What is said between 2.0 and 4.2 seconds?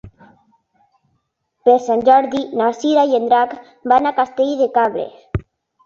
Jordi na Cira i en Drac van a